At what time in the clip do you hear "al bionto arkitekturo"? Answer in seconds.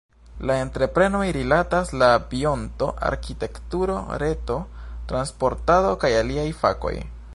1.97-3.99